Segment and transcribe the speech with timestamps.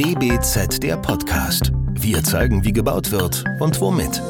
[0.00, 1.72] DBZ der Podcast.
[1.92, 4.22] Wir zeigen, wie gebaut wird und womit.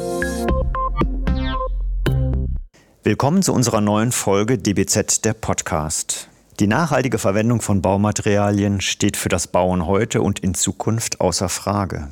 [3.03, 6.27] Willkommen zu unserer neuen Folge DBZ der Podcast.
[6.59, 12.09] Die nachhaltige Verwendung von Baumaterialien steht für das Bauen heute und in Zukunft außer Frage.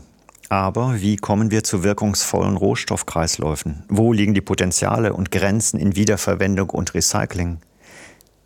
[0.47, 3.83] Aber wie kommen wir zu wirkungsvollen Rohstoffkreisläufen?
[3.89, 7.59] Wo liegen die Potenziale und Grenzen in Wiederverwendung und Recycling?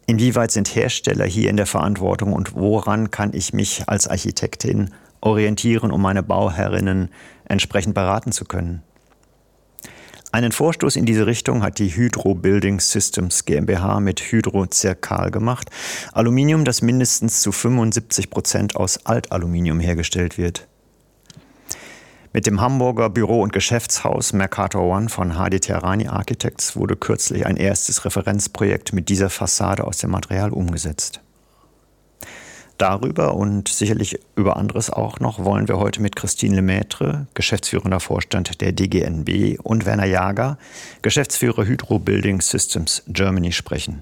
[0.05, 4.89] Inwieweit sind Hersteller hier in der Verantwortung und woran kann ich mich als Architektin
[5.21, 7.09] orientieren, um meine Bauherrinnen
[7.45, 8.83] entsprechend beraten zu können?
[10.33, 15.69] Einen Vorstoß in diese Richtung hat die Hydro Building Systems GmbH mit Hydro Zirkal gemacht.
[16.11, 20.67] Aluminium, das mindestens zu 75 Prozent aus Altaluminium hergestellt wird.
[22.35, 27.57] Mit dem Hamburger Büro- und Geschäftshaus Mercator One von HD Terrani Architects wurde kürzlich ein
[27.57, 31.19] erstes Referenzprojekt mit dieser Fassade aus dem Material umgesetzt.
[32.79, 38.61] Darüber und sicherlich über anderes auch noch wollen wir heute mit Christine Lemaitre, geschäftsführender Vorstand
[38.61, 40.57] der DGNB, und Werner Jager,
[41.03, 44.01] Geschäftsführer Hydro Building Systems Germany, sprechen.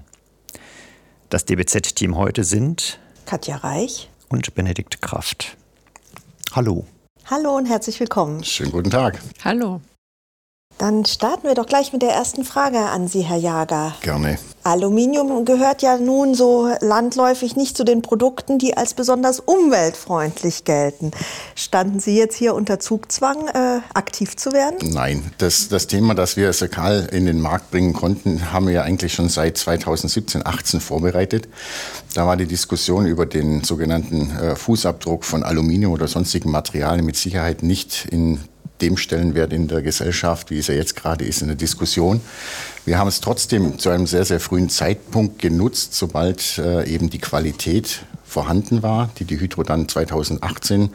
[1.28, 5.58] Das DBZ-Team heute sind Katja Reich und Benedikt Kraft.
[6.52, 6.86] Hallo.
[7.32, 8.44] Hallo und herzlich willkommen.
[8.44, 9.18] Schönen guten Tag.
[9.42, 9.80] Hallo.
[10.82, 13.94] Dann starten wir doch gleich mit der ersten Frage an Sie, Herr Jager.
[14.00, 14.36] Gerne.
[14.64, 21.12] Aluminium gehört ja nun so landläufig nicht zu den Produkten, die als besonders umweltfreundlich gelten.
[21.54, 24.90] Standen Sie jetzt hier unter Zugzwang, äh, aktiv zu werden?
[24.92, 28.82] Nein, das, das Thema, das wir Sekal in den Markt bringen konnten, haben wir ja
[28.82, 31.48] eigentlich schon seit 2017, 18 vorbereitet.
[32.14, 37.14] Da war die Diskussion über den sogenannten äh, Fußabdruck von Aluminium oder sonstigen Materialien mit
[37.14, 38.40] Sicherheit nicht in
[38.82, 42.20] dem Stellenwert in der Gesellschaft, wie es ja jetzt gerade ist, in der Diskussion.
[42.84, 47.20] Wir haben es trotzdem zu einem sehr, sehr frühen Zeitpunkt genutzt, sobald äh, eben die
[47.20, 50.90] Qualität vorhanden war, die die Hydro dann 2018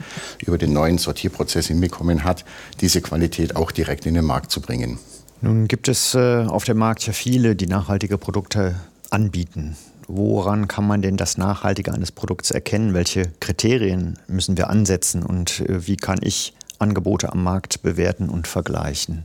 [0.46, 2.44] über den neuen Sortierprozess hinbekommen hat,
[2.82, 5.00] diese Qualität auch direkt in den Markt zu bringen.
[5.42, 8.76] Nun gibt es äh, auf dem Markt ja viele, die nachhaltige Produkte
[9.12, 9.78] anbieten.
[10.08, 12.94] Woran kann man denn das Nachhaltige eines Produkts erkennen?
[12.94, 18.48] Welche Kriterien müssen wir ansetzen und äh, wie kann ich Angebote am Markt bewerten und
[18.48, 19.24] vergleichen.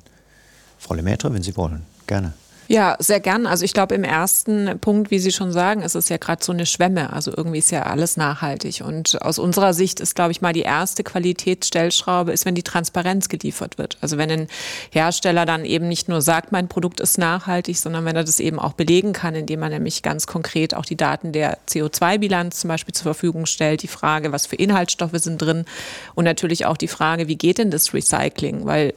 [0.78, 2.32] Frau Lemaitre, wenn Sie wollen, gerne.
[2.72, 3.46] Ja, sehr gern.
[3.46, 6.52] Also ich glaube, im ersten Punkt, wie Sie schon sagen, ist es ja gerade so
[6.52, 7.12] eine Schwemme.
[7.12, 8.82] Also irgendwie ist ja alles nachhaltig.
[8.82, 13.28] Und aus unserer Sicht ist, glaube ich, mal die erste Qualitätsstellschraube, ist, wenn die Transparenz
[13.28, 13.98] geliefert wird.
[14.00, 14.48] Also wenn ein
[14.90, 18.58] Hersteller dann eben nicht nur sagt, mein Produkt ist nachhaltig, sondern wenn er das eben
[18.58, 22.94] auch belegen kann, indem er nämlich ganz konkret auch die Daten der CO2-Bilanz zum Beispiel
[22.94, 25.66] zur Verfügung stellt, die Frage, was für Inhaltsstoffe sind drin
[26.14, 28.64] und natürlich auch die Frage, wie geht denn das Recycling?
[28.64, 28.94] Weil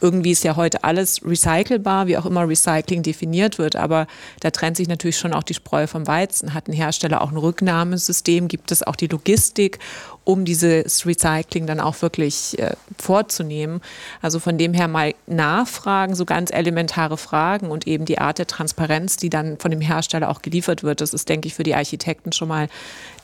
[0.00, 3.76] irgendwie ist ja heute alles recycelbar, wie auch immer Recycling definiert wird.
[3.76, 4.06] Aber
[4.40, 6.54] da trennt sich natürlich schon auch die Spreu vom Weizen.
[6.54, 8.48] Hat ein Hersteller auch ein Rücknahmesystem?
[8.48, 9.78] Gibt es auch die Logistik?
[10.24, 13.80] um dieses Recycling dann auch wirklich äh, vorzunehmen.
[14.22, 18.46] Also von dem her mal nachfragen, so ganz elementare Fragen und eben die Art der
[18.46, 21.00] Transparenz, die dann von dem Hersteller auch geliefert wird.
[21.02, 22.68] Das ist, denke ich, für die Architekten schon mal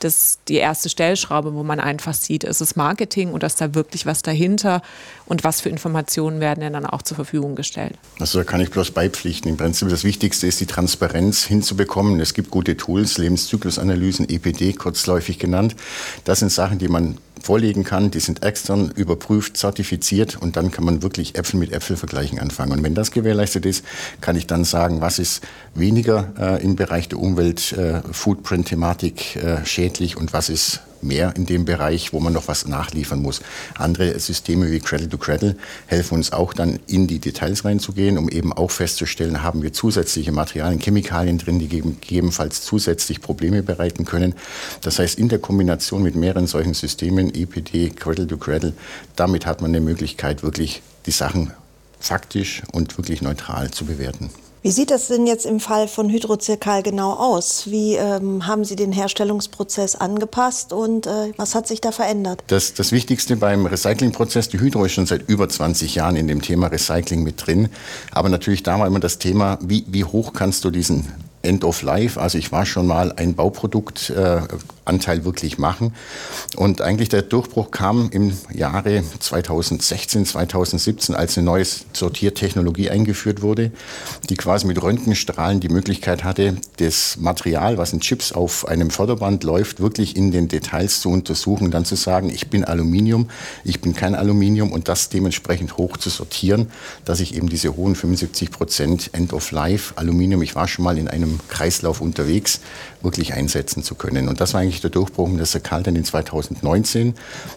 [0.03, 4.05] das, die erste Stellschraube, wo man einfach sieht, ist es Marketing und ist da wirklich
[4.05, 4.81] was dahinter
[5.25, 7.93] und was für Informationen werden denn dann auch zur Verfügung gestellt.
[8.19, 9.49] Also da kann ich bloß beipflichten.
[9.49, 12.19] Im Prinzip das Wichtigste ist, die Transparenz hinzubekommen.
[12.19, 15.75] Es gibt gute Tools, Lebenszyklusanalysen, EPD kurzläufig genannt.
[16.23, 18.11] Das sind Sachen, die man vorlegen kann.
[18.11, 22.71] Die sind extern überprüft, zertifiziert und dann kann man wirklich Äpfel mit Äpfel vergleichen anfangen.
[22.71, 23.83] Und wenn das gewährleistet ist,
[24.21, 25.41] kann ich dann sagen, was ist
[25.75, 31.45] weniger äh, im Bereich der Umwelt, äh, Footprint-Thematik äh, schädlich und was ist mehr in
[31.45, 33.41] dem Bereich, wo man noch was nachliefern muss.
[33.75, 35.55] Andere Systeme wie Cradle to Cradle
[35.87, 40.31] helfen uns auch dann in die Details reinzugehen, um eben auch festzustellen, haben wir zusätzliche
[40.31, 44.35] Materialien, Chemikalien drin, die gegebenenfalls zusätzlich Probleme bereiten können.
[44.81, 48.73] Das heißt, in der Kombination mit mehreren solchen Systemen, EPD, Cradle to Cradle,
[49.15, 51.51] damit hat man eine Möglichkeit, wirklich die Sachen
[51.99, 54.29] faktisch und wirklich neutral zu bewerten.
[54.63, 57.71] Wie sieht das denn jetzt im Fall von Hydrozirkal genau aus?
[57.71, 62.43] Wie ähm, haben Sie den Herstellungsprozess angepasst und äh, was hat sich da verändert?
[62.45, 66.43] Das, das Wichtigste beim Recyclingprozess, die Hydro ist schon seit über 20 Jahren in dem
[66.43, 67.69] Thema Recycling mit drin.
[68.11, 71.07] Aber natürlich da war immer das Thema, wie, wie hoch kannst du diesen
[71.41, 74.41] End of Life, also ich war schon mal ein Bauprodukt äh,
[75.23, 75.93] wirklich machen.
[76.57, 83.71] Und eigentlich der Durchbruch kam im Jahre 2016, 2017, als eine neue Sortiertechnologie eingeführt wurde,
[84.29, 89.45] die quasi mit Röntgenstrahlen die Möglichkeit hatte, das Material, was in Chips auf einem Förderband
[89.45, 93.29] läuft, wirklich in den Details zu untersuchen, dann zu sagen, ich bin Aluminium,
[93.63, 96.69] ich bin kein Aluminium und das dementsprechend hoch zu sortieren,
[97.05, 100.97] dass ich eben diese hohen 75 Prozent End of Life Aluminium, ich war schon mal
[100.97, 102.59] in einem im Kreislauf unterwegs
[103.01, 104.27] wirklich einsetzen zu können.
[104.27, 107.15] Und das war eigentlich der Durchbruch, dass der Karl dann in 2019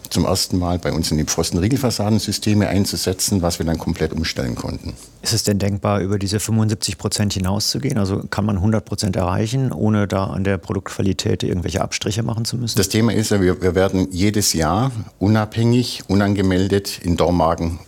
[0.09, 4.93] zum ersten Mal bei uns in die Pfosten-Riegelfassadensysteme einzusetzen, was wir dann komplett umstellen konnten.
[5.21, 7.97] Ist es denn denkbar, über diese 75 Prozent hinauszugehen?
[7.97, 12.57] Also kann man 100 Prozent erreichen, ohne da an der Produktqualität irgendwelche Abstriche machen zu
[12.57, 12.77] müssen?
[12.77, 17.79] Das Thema ist ja, wir, wir werden jedes Jahr unabhängig, unangemeldet in Dormagen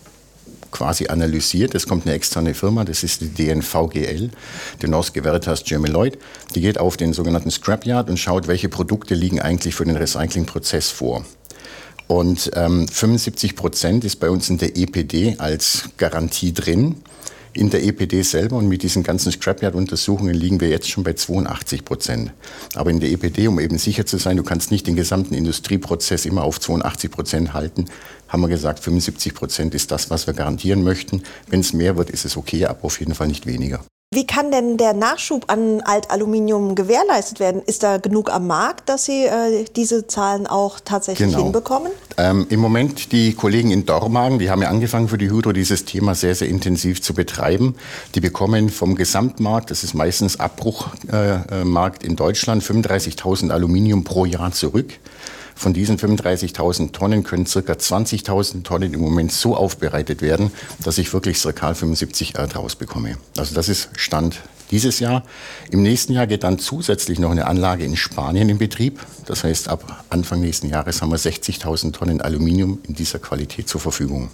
[0.78, 1.74] quasi analysiert.
[1.74, 4.30] Es kommt eine externe Firma, das ist die DNVGL,
[4.82, 6.20] die Norske Veritas Lloyd.
[6.54, 10.92] Die geht auf den sogenannten Scrapyard und schaut, welche Produkte liegen eigentlich für den Recyclingprozess
[10.92, 11.26] vor.
[12.06, 16.98] Und ähm, 75 Prozent ist bei uns in der EPD als Garantie drin
[17.58, 21.84] in der EPD selber und mit diesen ganzen Scrapyard-Untersuchungen liegen wir jetzt schon bei 82
[21.84, 22.32] Prozent.
[22.76, 26.26] Aber in der EPD, um eben sicher zu sein, du kannst nicht den gesamten Industrieprozess
[26.26, 27.86] immer auf 82 Prozent halten,
[28.28, 31.24] haben wir gesagt, 75 Prozent ist das, was wir garantieren möchten.
[31.48, 33.84] Wenn es mehr wird, ist es okay, aber auf jeden Fall nicht weniger.
[34.10, 37.62] Wie kann denn der Nachschub an Altaluminium gewährleistet werden?
[37.62, 41.44] Ist da genug am Markt, dass Sie äh, diese Zahlen auch tatsächlich genau.
[41.44, 41.92] hinbekommen?
[42.16, 45.84] Ähm, Im Moment die Kollegen in Dormagen, die haben ja angefangen für die Hydro dieses
[45.84, 47.76] Thema sehr, sehr intensiv zu betreiben.
[48.16, 54.54] Die bekommen vom Gesamtmarkt, das ist meistens Abbruchmarkt äh, in Deutschland, 35.000 Aluminium pro Jahr
[54.54, 54.94] zurück.
[55.58, 57.60] Von diesen 35.000 Tonnen können ca.
[57.60, 60.52] 20.000 Tonnen im Moment so aufbereitet werden,
[60.84, 63.18] dass ich wirklich Circal 75 R draus bekomme.
[63.38, 64.40] Also das ist Stand
[64.70, 65.24] dieses Jahr.
[65.72, 69.00] Im nächsten Jahr geht dann zusätzlich noch eine Anlage in Spanien in Betrieb.
[69.26, 73.82] Das heißt, ab Anfang nächsten Jahres haben wir 60.000 Tonnen Aluminium in dieser Qualität zur
[73.82, 74.30] Verfügung.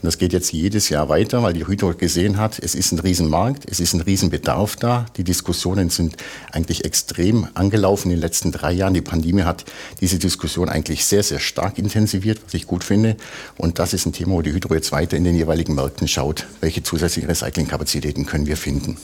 [0.00, 3.00] Und das geht jetzt jedes Jahr weiter, weil die Hydro gesehen hat, es ist ein
[3.00, 5.06] Riesenmarkt, es ist ein Riesenbedarf da.
[5.16, 6.16] Die Diskussionen sind
[6.52, 8.94] eigentlich extrem angelaufen in den letzten drei Jahren.
[8.94, 9.64] Die Pandemie hat
[10.00, 13.16] diese Diskussion eigentlich sehr, sehr stark intensiviert, was ich gut finde.
[13.56, 16.46] Und das ist ein Thema, wo die Hydro jetzt weiter in den jeweiligen Märkten schaut,
[16.60, 18.98] welche zusätzlichen Recyclingkapazitäten können wir finden.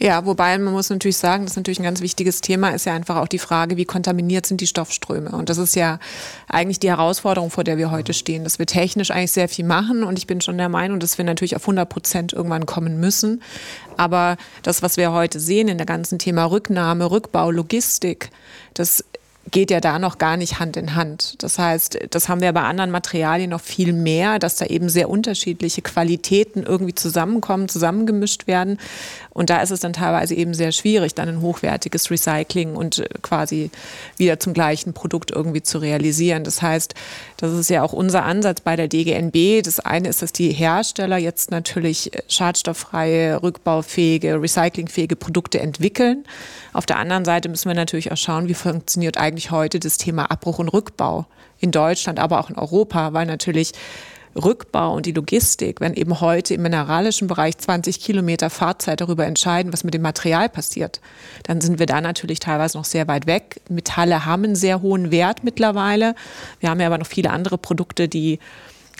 [0.00, 2.94] Ja, wobei man muss natürlich sagen, das ist natürlich ein ganz wichtiges Thema, ist ja
[2.94, 5.30] einfach auch die Frage, wie kontaminiert sind die Stoffströme.
[5.30, 6.00] Und das ist ja
[6.48, 10.02] eigentlich die Herausforderung, vor der wir heute stehen, dass wir technisch eigentlich sehr viel machen.
[10.02, 13.40] Und ich bin schon der Meinung, dass wir natürlich auf 100 Prozent irgendwann kommen müssen.
[13.96, 18.30] Aber das, was wir heute sehen in der ganzen Thema Rücknahme, Rückbau, Logistik,
[18.74, 19.04] das
[19.50, 21.42] geht ja da noch gar nicht Hand in Hand.
[21.42, 25.10] Das heißt, das haben wir bei anderen Materialien noch viel mehr, dass da eben sehr
[25.10, 28.78] unterschiedliche Qualitäten irgendwie zusammenkommen, zusammengemischt werden.
[29.30, 33.08] Und da ist es dann teilweise eben sehr schwierig, dann ein hochwertiges Recycling und äh,
[33.20, 33.70] quasi
[34.16, 36.44] wieder zum gleichen Produkt irgendwie zu realisieren.
[36.44, 36.94] Das heißt,
[37.36, 39.62] das ist ja auch unser Ansatz bei der DGNB.
[39.62, 46.24] Das eine ist, dass die Hersteller jetzt natürlich äh, schadstofffreie, rückbaufähige, recyclingfähige Produkte entwickeln.
[46.72, 50.30] Auf der anderen Seite müssen wir natürlich auch schauen, wie funktioniert eigentlich heute das Thema
[50.30, 51.26] Abbruch und Rückbau
[51.60, 53.72] in Deutschland, aber auch in Europa, weil natürlich
[54.36, 59.72] Rückbau und die Logistik, wenn eben heute im mineralischen Bereich 20 Kilometer Fahrzeit darüber entscheiden,
[59.72, 61.00] was mit dem Material passiert,
[61.44, 63.60] dann sind wir da natürlich teilweise noch sehr weit weg.
[63.68, 66.14] Metalle haben einen sehr hohen Wert mittlerweile.
[66.60, 68.40] Wir haben ja aber noch viele andere Produkte, die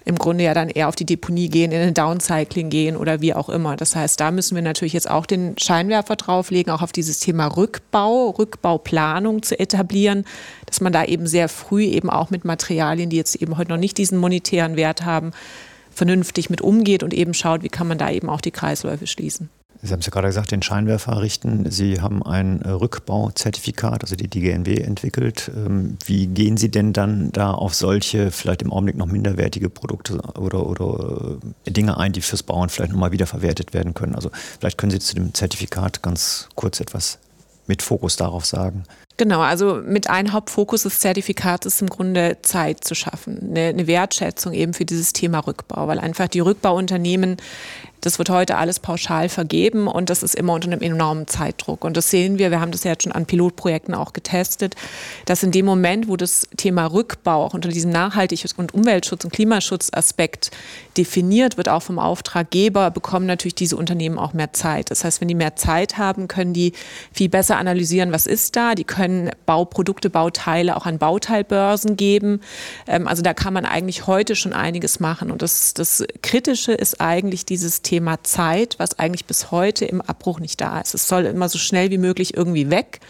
[0.04, 3.34] im Grunde ja dann eher auf die Deponie gehen, in den Downcycling gehen oder wie
[3.34, 3.76] auch immer.
[3.76, 7.46] Das heißt, da müssen wir natürlich jetzt auch den Scheinwerfer drauflegen, auch auf dieses Thema
[7.46, 10.24] Rückbau, Rückbauplanung zu etablieren,
[10.66, 13.78] dass man da eben sehr früh eben auch mit Materialien, die jetzt eben heute noch
[13.78, 15.32] nicht diesen monetären Wert haben,
[15.90, 19.48] vernünftig mit umgeht und eben schaut, wie kann man da eben auch die Kreisläufe schließen.
[19.84, 21.70] Sie haben es ja gerade gesagt, den Scheinwerfer richten.
[21.70, 25.50] Sie haben ein äh, Rückbauzertifikat, also die DGNB, entwickelt.
[25.54, 30.16] Ähm, wie gehen Sie denn dann da auf solche, vielleicht im Augenblick noch minderwertige Produkte
[30.38, 34.14] oder, oder äh, Dinge ein, die fürs Bauen vielleicht nochmal wiederverwertet werden können?
[34.14, 37.18] Also vielleicht können Sie zu dem Zertifikat ganz kurz etwas
[37.66, 38.84] mit Fokus darauf sagen.
[39.16, 43.86] Genau, also mit einem Hauptfokus des Zertifikats ist im Grunde Zeit zu schaffen, eine, eine
[43.86, 47.36] Wertschätzung eben für dieses Thema Rückbau, weil einfach die Rückbauunternehmen
[48.04, 51.84] das wird heute alles pauschal vergeben und das ist immer unter einem enormen Zeitdruck.
[51.84, 54.76] Und das sehen wir, wir haben das ja jetzt schon an Pilotprojekten auch getestet,
[55.24, 59.32] dass in dem Moment, wo das Thema Rückbau auch unter diesem Nachhaltig- und Umweltschutz- und
[59.32, 60.50] Klimaschutzaspekt
[60.98, 64.90] definiert wird, auch vom Auftraggeber, bekommen natürlich diese Unternehmen auch mehr Zeit.
[64.90, 66.72] Das heißt, wenn die mehr Zeit haben, können die
[67.10, 68.74] viel besser analysieren, was ist da.
[68.74, 69.03] Die können
[69.46, 72.40] Bauprodukte, Bauteile auch an Bauteilbörsen geben.
[72.86, 75.30] Ähm, also da kann man eigentlich heute schon einiges machen.
[75.30, 80.40] Und das, das Kritische ist eigentlich dieses Thema Zeit, was eigentlich bis heute im Abbruch
[80.40, 80.94] nicht da ist.
[80.94, 83.00] Es soll immer so schnell wie möglich irgendwie weg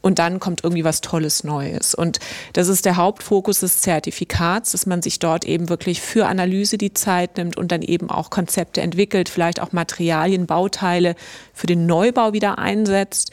[0.00, 1.94] und dann kommt irgendwie was Tolles Neues.
[1.94, 2.18] Und
[2.52, 6.94] das ist der Hauptfokus des Zertifikats, dass man sich dort eben wirklich für Analyse die
[6.94, 11.14] Zeit nimmt und dann eben auch Konzepte entwickelt, vielleicht auch Materialien, Bauteile
[11.52, 13.32] für den Neubau wieder einsetzt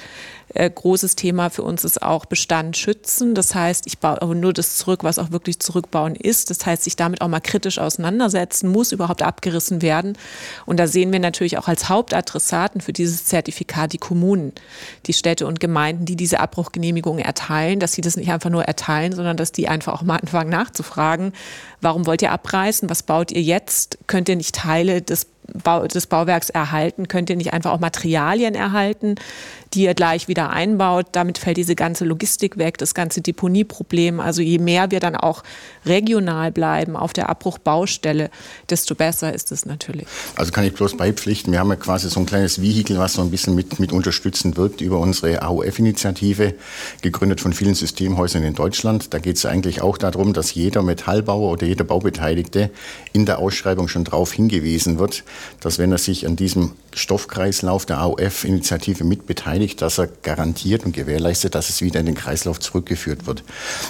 [0.55, 3.35] Äh, großes Thema für uns ist auch Bestand schützen.
[3.35, 6.49] Das heißt, ich baue nur das zurück, was auch wirklich zurückbauen ist.
[6.49, 10.17] Das heißt, sich damit auch mal kritisch auseinandersetzen, muss überhaupt abgerissen werden.
[10.65, 14.53] Und da sehen wir natürlich auch als Hauptadressaten für dieses Zertifikat die Kommunen,
[15.07, 19.13] die Städte und Gemeinden, die diese Abbruchgenehmigung erteilen, dass sie das nicht einfach nur erteilen,
[19.13, 21.33] sondern dass die einfach auch mal anfangen nachzufragen,
[21.81, 25.27] warum wollt ihr abreißen, was baut ihr jetzt, könnt ihr nicht Teile des
[25.93, 27.07] des Bauwerks erhalten?
[27.07, 29.15] Könnt ihr nicht einfach auch Materialien erhalten,
[29.75, 31.07] die ihr gleich wieder einbaut?
[31.11, 34.19] Damit fällt diese ganze Logistik weg, das ganze Deponieproblem.
[34.19, 35.43] Also je mehr wir dann auch
[35.85, 38.29] regional bleiben auf der Abbruchbaustelle,
[38.69, 40.07] desto besser ist es natürlich.
[40.35, 41.51] Also kann ich bloß beipflichten.
[41.51, 44.57] Wir haben ja quasi so ein kleines Vehikel, was so ein bisschen mit, mit unterstützend
[44.57, 46.55] wirkt über unsere AOF-Initiative,
[47.01, 49.13] gegründet von vielen Systemhäusern in Deutschland.
[49.13, 52.71] Da geht es eigentlich auch darum, dass jeder Metallbauer oder jeder Baubeteiligte
[53.13, 55.23] in der Ausschreibung schon darauf hingewiesen wird,
[55.59, 61.55] dass wenn er sich an diesem Stoffkreislauf der AOF-Initiative mitbeteiligt, dass er garantiert und gewährleistet,
[61.55, 63.43] dass es wieder in den Kreislauf zurückgeführt wird.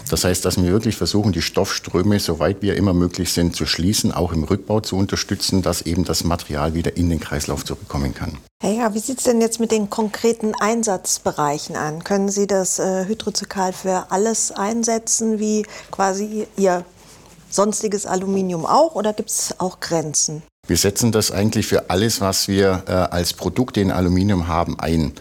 [0.10, 4.12] Das heißt, dass wir wirklich versuchen, die Stoffströme, soweit wir immer möglich sind, zu schließen,
[4.12, 8.38] auch im Rückbau zu unterstützen, dass eben das Material wieder in den Kreislauf zurückkommen kann.
[8.63, 12.03] Hey, ja, wie sieht es denn jetzt mit den konkreten Einsatzbereichen an?
[12.03, 16.86] Können Sie das äh, Hydrozykal für alles einsetzen, wie quasi Ihr
[17.50, 20.44] sonstiges Aluminium auch, oder gibt es auch Grenzen?
[20.67, 25.13] Wir setzen das eigentlich für alles, was wir äh, als Produkte in Aluminium haben, ein.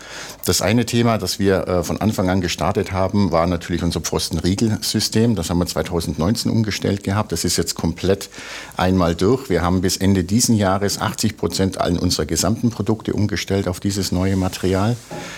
[0.47, 5.35] Das eine Thema, das wir äh, von Anfang an gestartet haben, war natürlich unser Pfostenriegelsystem.
[5.35, 7.33] Das haben wir 2019 umgestellt gehabt.
[7.33, 8.31] Das ist jetzt komplett
[8.77, 9.51] einmal durch.
[9.51, 14.13] Wir haben bis Ende diesen Jahres 80 Prozent allen unserer gesamten Produkte umgestellt auf dieses
[14.13, 14.97] neue Material.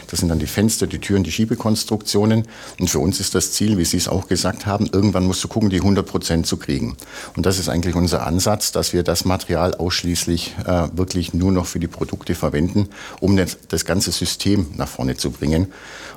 [0.09, 2.47] Das sind dann die Fenster, die Türen, die Schiebekonstruktionen.
[2.79, 5.49] Und für uns ist das Ziel, wie Sie es auch gesagt haben, irgendwann musst du
[5.49, 6.97] gucken, die 100 Prozent zu kriegen.
[7.37, 11.53] Und das ist eigentlich unser Ansatz, dass wir das Material aus ausschließlich äh, wirklich nur
[11.53, 12.89] noch für die Produkte verwenden,
[13.21, 15.73] um das, das ganze System nach vorne zu bringen.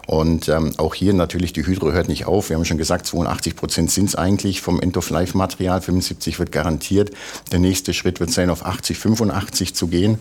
[0.05, 2.49] Und ähm, auch hier natürlich, die Hydro hört nicht auf.
[2.49, 5.81] Wir haben schon gesagt, 82 Prozent sind es eigentlich vom End-of-Life-Material.
[5.81, 7.11] 75 wird garantiert.
[7.51, 10.17] Der nächste Schritt wird sein, auf 80, 85 zu gehen.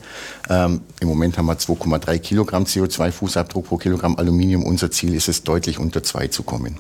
[0.49, 4.63] Ähm, Im Moment haben wir 2,3 Kilogramm CO2-Fußabdruck pro Kilogramm Aluminium.
[4.63, 6.79] Unser Ziel ist es, deutlich unter zwei zu kommen.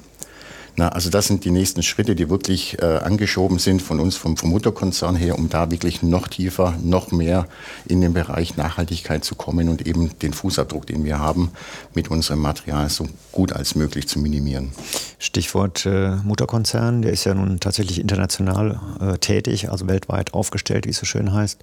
[0.78, 4.36] Na, also das sind die nächsten Schritte, die wirklich äh, angeschoben sind von uns vom,
[4.36, 7.48] vom Mutterkonzern her, um da wirklich noch tiefer, noch mehr
[7.88, 11.50] in den Bereich Nachhaltigkeit zu kommen und eben den Fußabdruck, den wir haben,
[11.96, 14.70] mit unserem Material so gut als möglich zu minimieren.
[15.18, 20.90] Stichwort äh, Mutterkonzern, der ist ja nun tatsächlich international äh, tätig, also weltweit aufgestellt, wie
[20.90, 21.58] es so schön heißt.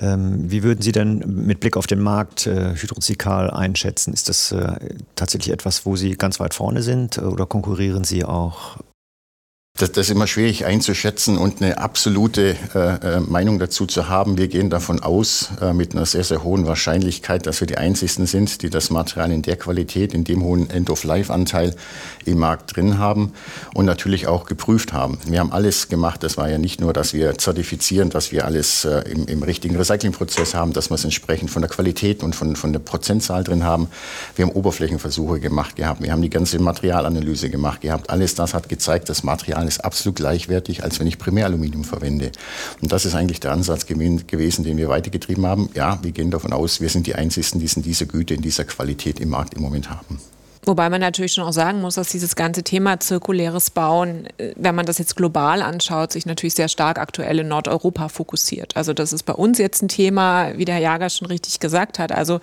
[0.00, 4.12] Ähm, wie würden Sie denn mit Blick auf den Markt äh, Hydrozikal einschätzen?
[4.12, 4.72] Ist das äh,
[5.14, 8.76] tatsächlich etwas, wo Sie ganz weit vorne sind oder konkurrieren Sie auch auch
[9.80, 14.36] das, das ist immer schwierig einzuschätzen und eine absolute äh, äh, Meinung dazu zu haben.
[14.36, 18.26] Wir gehen davon aus, äh, mit einer sehr, sehr hohen Wahrscheinlichkeit, dass wir die Einzigen
[18.26, 21.74] sind, die das Material in der Qualität, in dem hohen End-of-Life-Anteil
[22.26, 23.32] im Markt drin haben
[23.74, 25.18] und natürlich auch geprüft haben.
[25.26, 26.22] Wir haben alles gemacht.
[26.22, 29.76] Das war ja nicht nur, dass wir zertifizieren, dass wir alles äh, im, im, richtigen
[29.76, 33.64] Recyclingprozess haben, dass wir es entsprechend von der Qualität und von, von der Prozentzahl drin
[33.64, 33.88] haben.
[34.36, 36.02] Wir haben Oberflächenversuche gemacht gehabt.
[36.02, 38.10] Wir haben die ganze Materialanalyse gemacht gehabt.
[38.10, 42.32] Alles das hat gezeigt, das Material ist absolut gleichwertig, als wenn ich Primäraluminium verwende.
[42.82, 45.70] Und das ist eigentlich der Ansatz gewesen, den wir weitergetrieben haben.
[45.74, 49.20] Ja, wir gehen davon aus, wir sind die Einzigen, die diese Güte in dieser Qualität
[49.20, 50.20] im Markt im Moment haben.
[50.66, 54.74] Wobei man natürlich schon auch sagen muss, dass dieses ganze Thema zirkuläres Bauen, äh, wenn
[54.74, 58.76] man das jetzt global anschaut, sich natürlich sehr stark aktuell in Nordeuropa fokussiert.
[58.76, 61.98] Also das ist bei uns jetzt ein Thema, wie der Herr Jager schon richtig gesagt
[61.98, 62.12] hat.
[62.12, 62.40] Also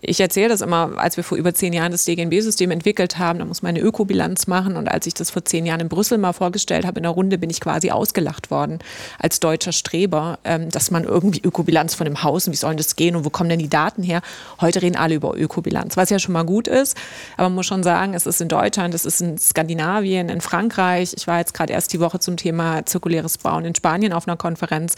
[0.00, 3.44] ich erzähle das immer, als wir vor über zehn Jahren das DGNB-System entwickelt haben, da
[3.44, 4.76] muss man eine Ökobilanz machen.
[4.76, 7.38] Und als ich das vor zehn Jahren in Brüssel mal vorgestellt habe in der Runde,
[7.38, 8.78] bin ich quasi ausgelacht worden
[9.18, 12.96] als deutscher Streber, ähm, dass man irgendwie Ökobilanz von dem Haus und wie soll das
[12.96, 14.20] gehen und wo kommen denn die Daten her?
[14.60, 16.96] Heute reden alle über Ökobilanz, was ja schon mal gut ist.
[17.36, 21.14] Aber man muss schon sagen, es ist in Deutschland, es ist in Skandinavien, in Frankreich.
[21.16, 24.36] Ich war jetzt gerade erst die Woche zum Thema zirkuläres Bauen in Spanien auf einer
[24.36, 24.94] Konferenz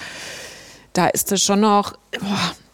[0.98, 1.92] da ist das schon noch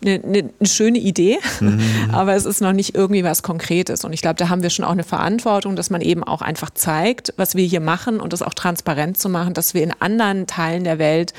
[0.03, 1.81] eine, eine, eine, schöne Idee, mhm.
[2.13, 4.03] aber es ist noch nicht irgendwie was Konkretes.
[4.03, 6.71] Und ich glaube, da haben wir schon auch eine Verantwortung, dass man eben auch einfach
[6.71, 10.47] zeigt, was wir hier machen und das auch transparent zu machen, dass wir in anderen
[10.47, 11.35] Teilen der Welt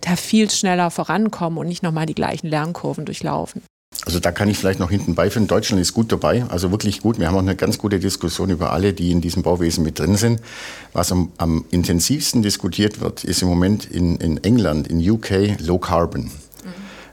[0.00, 3.62] da viel schneller vorankommen und nicht nochmal die gleichen Lernkurven durchlaufen.
[4.06, 5.46] Also da kann ich vielleicht noch hinten beifügen.
[5.46, 7.18] Deutschland ist gut dabei, also wirklich gut.
[7.18, 10.16] Wir haben auch eine ganz gute Diskussion über alle, die in diesem Bauwesen mit drin
[10.16, 10.40] sind.
[10.92, 15.78] Was am, am intensivsten diskutiert wird, ist im Moment in, in England, in UK, Low
[15.78, 16.30] Carbon.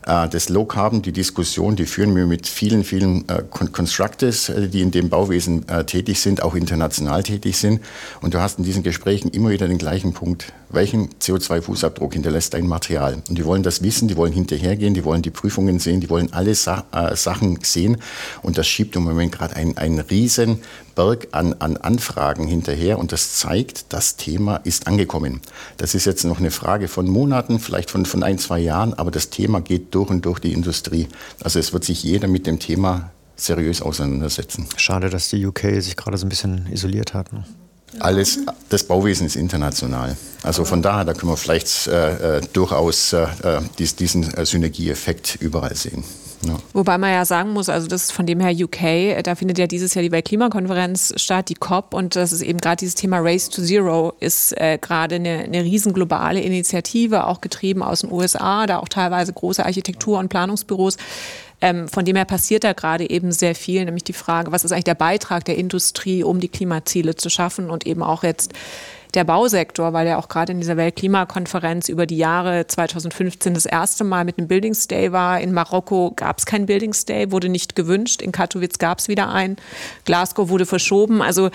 [0.08, 4.70] Äh, das Low Carbon, die Diskussion, die führen wir mit vielen, vielen äh, Constructors, äh,
[4.70, 7.82] die in dem Bauwesen äh, tätig sind, auch international tätig sind.
[8.22, 10.54] Und du hast in diesen Gesprächen immer wieder den gleichen Punkt.
[10.70, 13.22] Welchen CO2-Fußabdruck hinterlässt dein Material?
[13.30, 16.34] Und die wollen das wissen, die wollen hinterhergehen, die wollen die Prüfungen sehen, die wollen
[16.34, 17.98] alle Sa äh, Sachen sehen.
[18.42, 20.60] Und das schiebt im Moment gerade einen, einen riesen
[20.96, 23.00] Berg an, an Anfragen hinterher.
[23.00, 25.42] Und das zeigt, das Thema ist angekommen.
[25.78, 29.12] Das ist jetzt noch eine Frage von Monaten, vielleicht von, von ein, zwei Jahren, aber
[29.12, 31.08] das Thema geht durch und durch die Industrie.
[31.42, 34.68] Also es wird sich jeder mit dem Thema seriös auseinandersetzen.
[34.76, 37.32] Schade, dass die UK sich gerade so ein bisschen isoliert hat.
[37.32, 37.46] Ne?
[38.00, 38.40] Alles,
[38.70, 40.18] das Bauwesen ist international.
[40.44, 45.38] Also von daher, da können wir vielleicht äh, äh durchaus äh, äh diesen äh, Synergieeffekt
[45.40, 46.04] überall sehen.
[46.46, 46.60] Ja.
[46.74, 49.66] Wobei man ja sagen muss, also das ist von dem her UK, da findet ja
[49.68, 53.50] dieses Jahr die Weltklimakonferenz statt, die COP, und das ist eben gerade dieses Thema Race
[53.50, 58.80] to Zero ist äh, gerade eine, eine riesen Initiative, auch getrieben aus den USA, da
[58.80, 60.98] auch teilweise große Architektur- und Planungsbüros.
[61.60, 64.72] Ähm, von dem her passiert da gerade eben sehr viel, nämlich die Frage, was ist
[64.72, 68.54] eigentlich der Beitrag der Industrie, um die Klimaziele zu schaffen und eben auch jetzt
[69.18, 74.04] der Bausektor, weil er auch gerade in dieser Weltklimakonferenz über die Jahre 2015 das erste
[74.04, 75.42] Mal mit einem Buildings Day war.
[75.42, 78.22] In Marokko gab es keinen Buildings Day, wurde nicht gewünscht.
[78.22, 79.58] In Katowice gab es wieder einen.
[80.06, 81.24] Glasgow wurde verschoben.
[81.24, 81.50] Also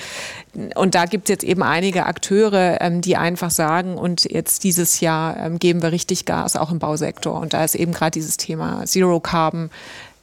[0.74, 5.00] und da gibt es jetzt eben einige Akteure, ähm, die einfach sagen, und jetzt dieses
[5.00, 7.40] Jahr ähm, geben wir richtig Gas, auch im Bausektor.
[7.40, 9.70] Und da ist eben gerade dieses Thema Zero Carbon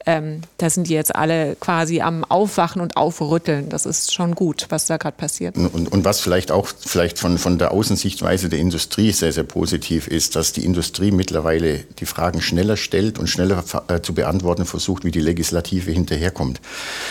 [0.10, 3.70] ähm, da sind die jetzt alle quasi am Aufwachen und Aufrütteln.
[3.70, 5.56] Das ist schon gut, was da gerade passiert.
[5.56, 10.08] Und, und, was vielleicht auch vielleicht von, von der Außensichtweise der Industrie sehr, sehr positiv
[10.08, 15.04] ist, dass die Industrie mittlerweile die Fragen schneller stellt und schneller äh, zu beantworten versucht,
[15.04, 16.60] wie die Legislative hinterherkommt.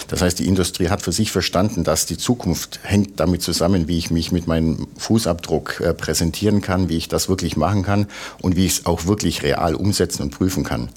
[0.08, 3.98] Das heißt, die Industrie hat für sich verstanden, dass die Zukunft hängt damit zusammen, wie
[3.98, 8.08] ich mich mit meinem Fußabdruck äh, präsentieren kann, wie ich das wirklich machen kann
[8.42, 10.88] und wie ich es auch wirklich real umsetzen und prüfen kann.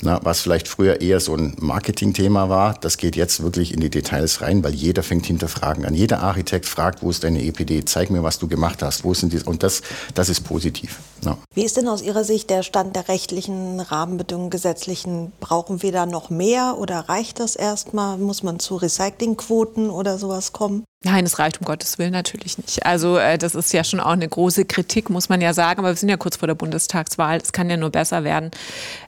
[0.00, 3.90] Na, was vielleicht früher eher so ein Marketingthema war, das geht jetzt wirklich in die
[3.90, 5.94] Details rein, weil jeder fängt hinterfragen an.
[5.94, 7.84] Jeder Architekt fragt, wo ist deine EPD?
[7.84, 9.04] Zeig mir, was du gemacht hast.
[9.04, 9.40] Wo sind die?
[9.42, 9.82] Und das,
[10.14, 11.00] das ist positiv.
[11.24, 11.36] Ja.
[11.54, 15.32] Wie ist denn aus Ihrer Sicht der Stand der rechtlichen Rahmenbedingungen, gesetzlichen?
[15.40, 18.18] Brauchen wir da noch mehr oder reicht das erstmal?
[18.18, 20.84] Muss man zu Recyclingquoten oder sowas kommen?
[21.04, 22.86] Nein, es reicht um Gottes Willen natürlich nicht.
[22.86, 25.80] Also äh, das ist ja schon auch eine große Kritik, muss man ja sagen.
[25.80, 27.38] Aber wir sind ja kurz vor der Bundestagswahl.
[27.42, 28.52] Es kann ja nur besser werden.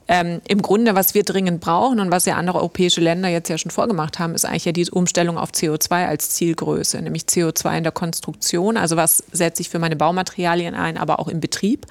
[0.09, 3.57] Ähm, Im Grunde, was wir dringend brauchen und was ja andere europäische Länder jetzt ja
[3.57, 7.83] schon vorgemacht haben, ist eigentlich ja die Umstellung auf CO2 als Zielgröße, nämlich CO2 in
[7.83, 8.75] der Konstruktion.
[8.75, 11.87] Also was setze ich für meine Baumaterialien ein, aber auch im Betrieb.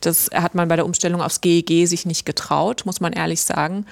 [0.00, 3.86] Das hat man bei der Umstellung aufs GEG sich nicht getraut, muss man ehrlich sagen.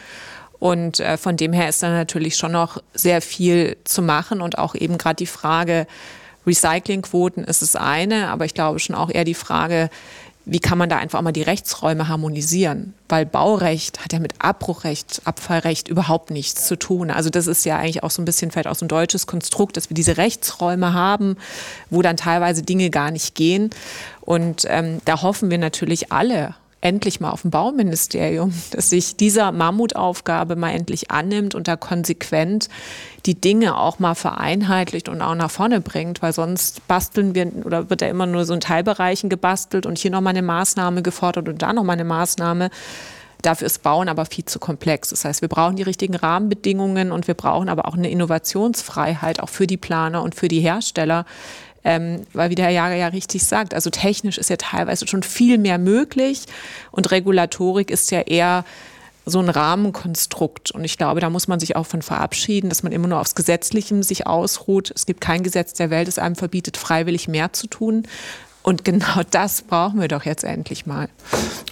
[0.58, 4.58] Und äh, von dem her ist da natürlich schon noch sehr viel zu machen und
[4.58, 5.86] auch eben gerade die Frage,
[6.46, 9.88] Recyclingquoten ist das eine, aber ich glaube schon auch eher die Frage,
[10.46, 12.92] wie kann man da einfach auch mal die Rechtsräume harmonisieren?
[13.08, 17.10] Weil Baurecht hat ja mit Abbruchrecht, Abfallrecht überhaupt nichts zu tun.
[17.10, 19.78] Also das ist ja eigentlich auch so ein bisschen vielleicht auch so ein deutsches Konstrukt,
[19.78, 21.36] dass wir diese Rechtsräume haben,
[21.88, 23.70] wo dann teilweise Dinge gar nicht gehen.
[24.20, 29.50] Und ähm, da hoffen wir natürlich alle, endlich mal auf dem Bauministerium, dass sich dieser
[29.50, 32.68] Mammutaufgabe mal endlich annimmt und da konsequent
[33.26, 37.88] die Dinge auch mal vereinheitlicht und auch nach vorne bringt, weil sonst basteln wir oder
[37.88, 41.62] wird ja immer nur so in Teilbereichen gebastelt und hier nochmal eine Maßnahme gefordert und
[41.62, 42.70] da nochmal eine Maßnahme.
[43.40, 45.10] Dafür ist Bauen aber viel zu komplex.
[45.10, 49.50] Das heißt, wir brauchen die richtigen Rahmenbedingungen und wir brauchen aber auch eine Innovationsfreiheit, auch
[49.50, 51.26] für die Planer und für die Hersteller,
[51.84, 55.22] ähm, weil wie der Herr Jager ja richtig sagt, also technisch ist ja teilweise schon
[55.22, 56.44] viel mehr möglich
[56.90, 58.64] und Regulatorik ist ja eher
[59.26, 60.70] so ein Rahmenkonstrukt.
[60.70, 63.34] Und ich glaube, da muss man sich auch von verabschieden, dass man immer nur aufs
[63.34, 64.92] Gesetzliche sich ausruht.
[64.94, 68.06] Es gibt kein Gesetz der Welt, das einem verbietet, freiwillig mehr zu tun,
[68.64, 71.08] und genau das brauchen wir doch jetzt endlich mal.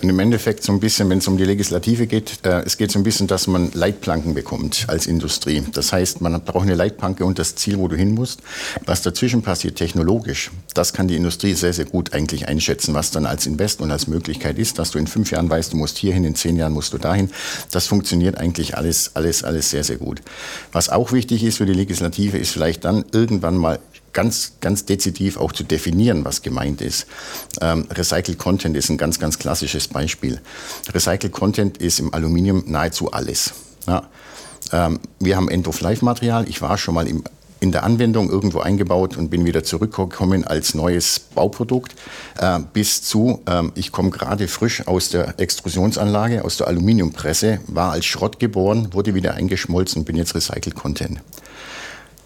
[0.03, 2.93] Und im Endeffekt so ein bisschen, wenn es um die Legislative geht, äh, es geht
[2.93, 5.65] so ein bisschen, dass man Leitplanken bekommt als Industrie.
[5.73, 8.41] Das heißt, man braucht eine Leitplanke und das Ziel, wo du hin musst.
[8.85, 13.27] Was dazwischen passiert technologisch, das kann die Industrie sehr, sehr gut eigentlich einschätzen, was dann
[13.27, 16.25] als Invest und als Möglichkeit ist, dass du in fünf Jahren weißt, du musst hierhin,
[16.25, 17.31] in zehn Jahren musst du dahin.
[17.71, 20.21] Das funktioniert eigentlich alles, alles, alles sehr, sehr gut.
[20.73, 23.79] Was auch wichtig ist für die Legislative, ist vielleicht dann irgendwann mal
[24.13, 27.07] ganz, ganz dezidiv auch zu definieren, was gemeint ist.
[27.61, 30.41] Ähm, Recycled Content ist ein ganz, ganz klassisches Beispiel.
[30.93, 33.53] Recycled Content ist im Aluminium nahezu alles.
[33.87, 34.09] Ja.
[34.73, 36.49] Ähm, wir haben End-of-Life-Material.
[36.49, 37.25] Ich war schon mal im,
[37.61, 41.95] in der Anwendung irgendwo eingebaut und bin wieder zurückgekommen als neues Bauprodukt.
[42.39, 47.93] Äh, bis zu, äh, ich komme gerade frisch aus der Extrusionsanlage, aus der Aluminiumpresse, war
[47.93, 51.21] als Schrott geboren, wurde wieder eingeschmolzen und bin jetzt Recycled Content.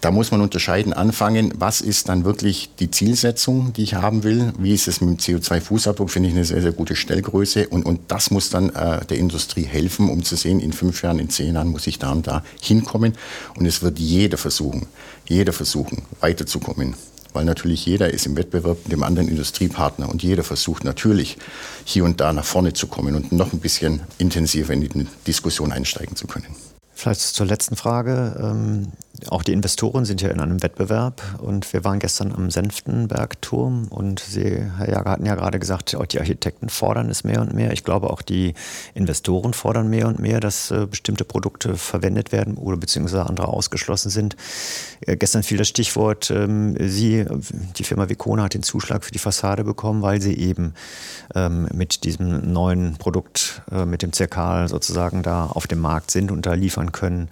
[0.01, 4.53] Da muss man unterscheiden, anfangen, was ist dann wirklich die Zielsetzung, die ich haben will,
[4.59, 7.67] wie ist es mit dem CO2-Fußabdruck, finde ich eine sehr, sehr gute Stellgröße.
[7.69, 11.19] Und, und das muss dann äh, der Industrie helfen, um zu sehen, in fünf Jahren,
[11.19, 13.13] in zehn Jahren muss ich da und da hinkommen.
[13.57, 14.85] Und es wird jeder versuchen,
[15.27, 16.93] jeder versuchen, weiterzukommen.
[17.33, 21.37] Weil natürlich jeder ist im Wettbewerb mit dem anderen Industriepartner und jeder versucht natürlich
[21.85, 25.71] hier und da nach vorne zu kommen und noch ein bisschen intensiver in die Diskussion
[25.71, 26.47] einsteigen zu können.
[26.97, 28.87] Vielleicht zur letzten Frage.
[29.29, 34.19] Auch die Investoren sind ja in einem Wettbewerb und wir waren gestern am Senftenbergturm und
[34.19, 37.73] Sie, Herr Jager, hatten ja gerade gesagt, auch die Architekten fordern es mehr und mehr.
[37.73, 38.53] Ich glaube, auch die
[38.93, 44.09] Investoren fordern mehr und mehr, dass äh, bestimmte Produkte verwendet werden oder beziehungsweise andere ausgeschlossen
[44.09, 44.35] sind.
[45.01, 47.25] Äh, gestern fiel das Stichwort, ähm, Sie,
[47.77, 50.73] die Firma Vicona hat den Zuschlag für die Fassade bekommen, weil sie eben
[51.35, 56.31] ähm, mit diesem neuen Produkt, äh, mit dem Zirkal sozusagen da auf dem Markt sind
[56.31, 57.29] und da liefern können.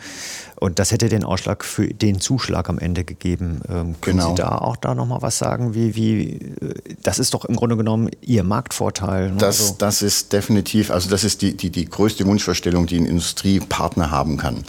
[0.55, 3.59] Und das hätte den Ausschlag für den Zuschlag am Ende gegeben.
[3.67, 4.29] Ähm, können genau.
[4.29, 5.75] Sie da auch da nochmal was sagen?
[5.75, 9.31] Wie, wie, äh, das ist doch im Grunde genommen Ihr Marktvorteil.
[9.31, 9.37] Ne?
[9.39, 9.75] Das, also.
[9.77, 14.37] das ist definitiv, also das ist die, die, die größte Wunschvorstellung, die ein Industriepartner haben
[14.37, 14.63] kann.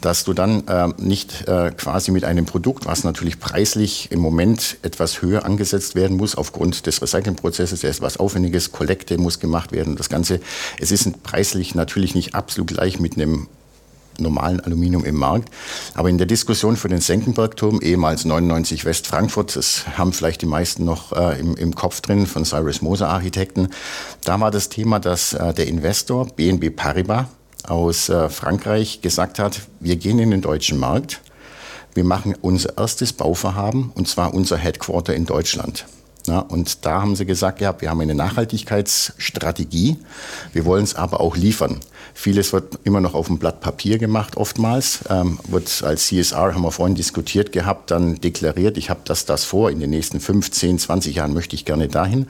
[0.00, 4.76] Dass du dann äh, nicht äh, quasi mit einem Produkt, was natürlich preislich im Moment
[4.82, 9.72] etwas höher angesetzt werden muss, aufgrund des Recyclingprozesses, der ist was Aufwendiges, Kollekte muss gemacht
[9.72, 10.38] werden, das Ganze.
[10.78, 13.48] Es ist preislich natürlich nicht absolut gleich mit einem
[14.22, 15.50] normalen Aluminium im Markt.
[15.94, 20.46] Aber in der Diskussion für den Senckenberg-Turm, ehemals 99 West Frankfurt, das haben vielleicht die
[20.46, 23.68] meisten noch äh, im, im, Kopf drin von Cyrus Moser Architekten,
[24.24, 27.26] da war das Thema, dass äh, der Investor BNB Paribas
[27.64, 31.20] aus äh, Frankreich gesagt hat, wir gehen in den deutschen Markt,
[31.94, 35.84] wir machen unser erstes Bauvorhaben und zwar unser Headquarter in Deutschland.
[36.26, 39.96] Ja, und da haben sie gesagt, ja, wir haben eine Nachhaltigkeitsstrategie,
[40.52, 41.80] wir wollen es aber auch liefern.
[42.14, 45.00] Vieles wird immer noch auf dem Blatt Papier gemacht, oftmals.
[45.08, 49.44] Ähm, wird als CSR, haben wir vorhin diskutiert gehabt, dann deklariert, ich habe das, das
[49.44, 52.26] vor, in den nächsten 15, 20 Jahren möchte ich gerne dahin.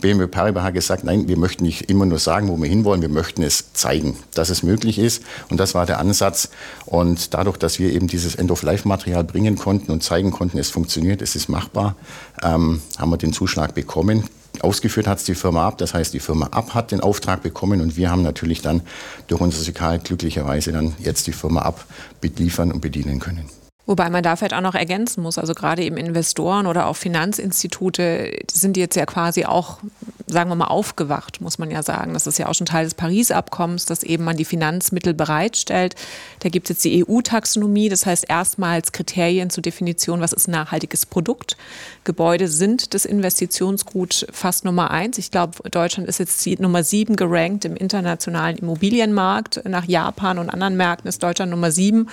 [0.00, 3.08] BMW Paribas hat gesagt, nein, wir möchten nicht immer nur sagen, wo wir hinwollen, wir
[3.08, 5.22] möchten es zeigen, dass es möglich ist.
[5.50, 6.50] Und das war der Ansatz.
[6.86, 11.36] Und dadurch, dass wir eben dieses End-of-Life-Material bringen konnten und zeigen konnten, es funktioniert, es
[11.36, 11.96] ist machbar,
[12.42, 14.24] ähm, haben wir den Zuschlag bekommen.
[14.60, 17.80] Ausgeführt hat es die Firma ab, das heißt, die Firma ab hat den Auftrag bekommen
[17.80, 18.82] und wir haben natürlich dann
[19.26, 21.86] durch unser Sikal glücklicherweise dann jetzt die Firma ab
[22.20, 23.48] beliefern und bedienen können.
[23.92, 28.32] Wobei man da vielleicht auch noch ergänzen muss, also gerade eben Investoren oder auch Finanzinstitute
[28.50, 29.80] sind jetzt ja quasi auch,
[30.26, 32.14] sagen wir mal, aufgewacht, muss man ja sagen.
[32.14, 35.94] Das ist ja auch schon Teil des Paris-Abkommens, dass eben man die Finanzmittel bereitstellt.
[36.38, 41.04] Da gibt es jetzt die EU-Taxonomie, das heißt erstmals Kriterien zur Definition, was ist nachhaltiges
[41.04, 41.58] Produkt.
[42.04, 45.18] Gebäude sind das Investitionsgut fast Nummer eins.
[45.18, 49.66] Ich glaube, Deutschland ist jetzt Nummer sieben gerankt im internationalen Immobilienmarkt.
[49.68, 52.08] Nach Japan und anderen Märkten ist Deutschland Nummer sieben.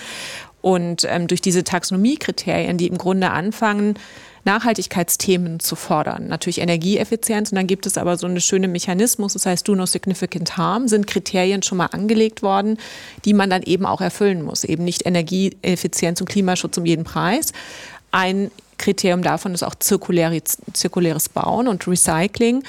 [0.61, 3.95] Und ähm, durch diese Taxonomiekriterien, die im Grunde anfangen,
[4.45, 6.27] Nachhaltigkeitsthemen zu fordern.
[6.27, 9.85] Natürlich Energieeffizienz und dann gibt es aber so einen schönen Mechanismus, das heißt Do No
[9.85, 12.77] Significant Harm, sind Kriterien schon mal angelegt worden,
[13.25, 14.63] die man dann eben auch erfüllen muss.
[14.63, 17.51] Eben nicht Energieeffizienz und Klimaschutz um jeden Preis.
[18.11, 22.63] Ein Kriterium davon ist auch zirkuläres Bauen und Recycling.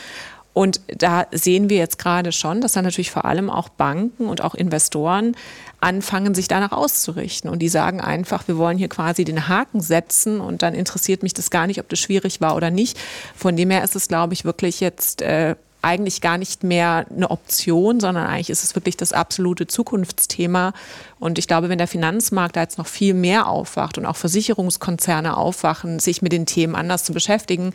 [0.52, 4.42] Und da sehen wir jetzt gerade schon, dass dann natürlich vor allem auch Banken und
[4.42, 5.36] auch Investoren
[5.80, 7.48] anfangen, sich danach auszurichten.
[7.48, 11.34] Und die sagen einfach, wir wollen hier quasi den Haken setzen und dann interessiert mich
[11.34, 12.98] das gar nicht, ob das schwierig war oder nicht.
[13.36, 17.30] Von dem her ist es, glaube ich, wirklich jetzt äh, eigentlich gar nicht mehr eine
[17.30, 20.72] Option, sondern eigentlich ist es wirklich das absolute Zukunftsthema.
[21.18, 25.36] Und ich glaube, wenn der Finanzmarkt da jetzt noch viel mehr aufwacht und auch Versicherungskonzerne
[25.36, 27.72] aufwachen, sich mit den Themen anders zu beschäftigen,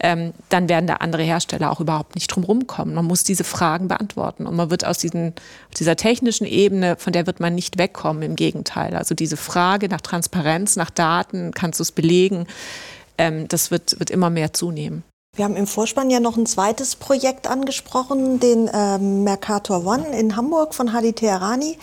[0.00, 2.94] ähm, dann werden da andere Hersteller auch überhaupt nicht drum rumkommen.
[2.94, 5.32] Man muss diese Fragen beantworten und man wird aus diesen,
[5.78, 8.94] dieser technischen Ebene, von der wird man nicht wegkommen, im Gegenteil.
[8.94, 12.46] Also diese Frage nach Transparenz, nach Daten, kannst du es belegen,
[13.18, 15.02] ähm, das wird, wird immer mehr zunehmen.
[15.36, 20.34] Wir haben im Vorspann ja noch ein zweites Projekt angesprochen, den äh, Mercator One in
[20.34, 21.78] Hamburg von Hadi Teherani.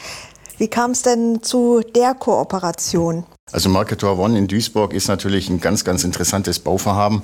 [0.58, 3.26] Wie kam es denn zu der Kooperation?
[3.52, 7.24] Also Marketor One in Duisburg ist natürlich ein ganz, ganz interessantes Bauvorhaben,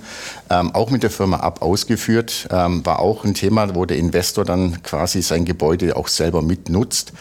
[0.49, 2.47] ähm, auch mit der Firma Ab ausgeführt.
[2.51, 7.13] Ähm, war auch ein Thema, wo der Investor dann quasi sein Gebäude auch selber mitnutzt.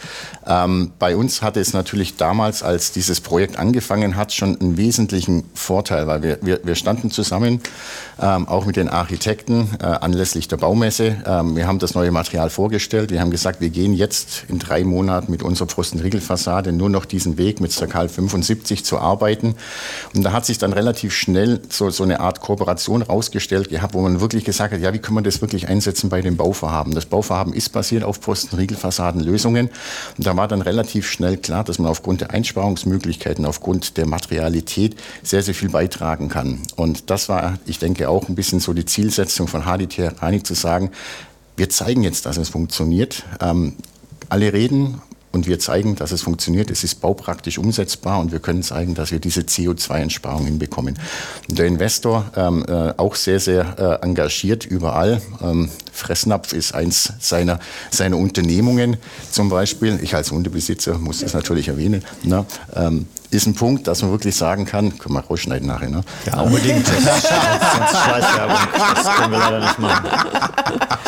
[0.45, 5.45] Ähm, bei uns hatte es natürlich damals, als dieses Projekt angefangen hat, schon einen wesentlichen
[5.53, 7.61] Vorteil, weil wir, wir, wir standen zusammen,
[8.21, 11.23] ähm, auch mit den Architekten äh, anlässlich der Baumesse.
[11.25, 13.11] Ähm, wir haben das neue Material vorgestellt.
[13.11, 17.37] Wir haben gesagt, wir gehen jetzt in drei Monaten mit unserer Pfostenriegelfassade nur noch diesen
[17.37, 19.55] Weg mit Circal 75 zu arbeiten.
[20.13, 24.01] Und da hat sich dann relativ schnell so, so eine Art Kooperation rausgestellt gehabt, wo
[24.01, 26.93] man wirklich gesagt hat, ja, wie können wir das wirklich einsetzen bei den Bauvorhaben?
[26.93, 29.69] Das Bauvorhaben ist basiert auf Posten-Riegelfassadenlösungen.
[30.17, 34.95] Und da war dann relativ schnell klar, dass man aufgrund der Einsparungsmöglichkeiten, aufgrund der Materialität
[35.23, 36.59] sehr, sehr viel beitragen kann.
[36.75, 40.55] Und das war, ich denke, auch ein bisschen so die Zielsetzung von HDT Reinig zu
[40.55, 40.91] sagen,
[41.55, 43.23] wir zeigen jetzt, dass es funktioniert.
[43.41, 43.75] Ähm,
[44.29, 46.71] alle reden und wir zeigen, dass es funktioniert.
[46.71, 50.97] Es ist baupraktisch umsetzbar und wir können zeigen, dass wir diese CO2-Einsparung hinbekommen.
[51.47, 55.21] Der Investor ähm, äh, auch sehr, sehr äh, engagiert überall.
[55.41, 57.59] Ähm, Fressnapf ist eins seiner,
[57.91, 58.97] seiner Unternehmungen
[59.31, 59.99] zum Beispiel.
[60.01, 62.03] Ich als Hundebesitzer muss das natürlich erwähnen.
[62.23, 66.01] Na, ähm, ist ein Punkt, dass man wirklich sagen kann, können wir rausschneiden nachher, ne?
[66.25, 66.87] Ja, unbedingt.
[66.87, 68.57] sonst Scheißwerbung.
[68.95, 70.09] Das können wir leider nicht machen.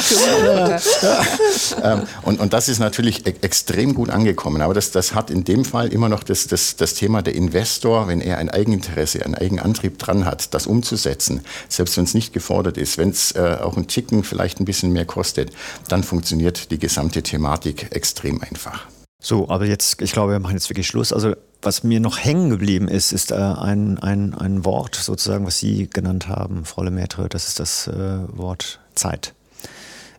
[1.83, 4.61] ähm, und, und das ist natürlich e extrem gut angekommen.
[4.61, 8.07] Aber das, das hat in dem Fall immer noch das, das, das Thema der Investor,
[8.07, 12.77] wenn er ein Eigeninteresse, einen Eigenantrieb dran hat, das umzusetzen, selbst wenn es nicht gefordert
[12.77, 15.51] ist, wenn es äh, auch ein Ticken vielleicht ein bisschen mehr kostet,
[15.87, 18.87] dann funktioniert die gesamte Thematik extrem einfach.
[19.23, 21.13] So, aber jetzt, ich glaube, wir machen jetzt wirklich Schluss.
[21.13, 25.59] Also was mir noch hängen geblieben ist, ist äh, ein, ein, ein Wort sozusagen, was
[25.59, 29.35] Sie genannt haben, Frau Lemaitre, das ist das äh, Wort Zeit.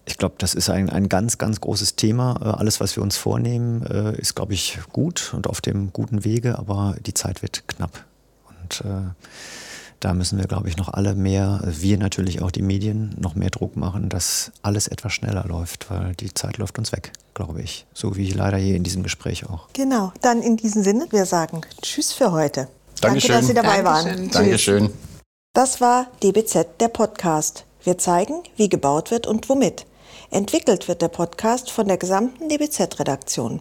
[0.04, 2.38] Ich glaube, das ist ein, ein ganz, ganz großes Thema.
[2.40, 6.24] Äh, alles, was wir uns vornehmen, äh, ist, glaube ich, gut und auf dem guten
[6.24, 8.04] Wege, aber die Zeit wird knapp.
[8.48, 9.10] Und äh,
[10.04, 13.50] da müssen wir, glaube ich, noch alle mehr, wir natürlich auch die Medien, noch mehr
[13.50, 17.86] Druck machen, dass alles etwas schneller läuft, weil die Zeit läuft uns weg, glaube ich.
[17.94, 19.68] So wie leider hier in diesem Gespräch auch.
[19.72, 22.68] Genau, dann in diesem Sinne, wir sagen Tschüss für heute.
[23.00, 23.30] Dankeschön.
[23.30, 24.18] Danke, dass Sie dabei Dankeschön.
[24.18, 24.30] waren.
[24.30, 24.90] Dankeschön.
[25.54, 27.64] Das war DBZ, der Podcast.
[27.84, 29.86] Wir zeigen, wie gebaut wird und womit.
[30.32, 33.60] Entwickelt wird der Podcast von der gesamten DBZ-Redaktion.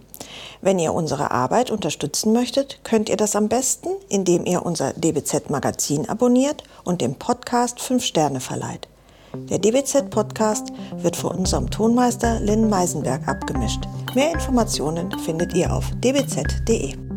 [0.61, 6.07] Wenn ihr unsere Arbeit unterstützen möchtet, könnt ihr das am besten, indem ihr unser DBZ-Magazin
[6.07, 8.87] abonniert und dem Podcast 5 Sterne verleiht.
[9.33, 13.81] Der DBZ-Podcast wird von unserem Tonmeister Lynn Meisenberg abgemischt.
[14.15, 17.10] Mehr Informationen findet ihr auf dbz.de.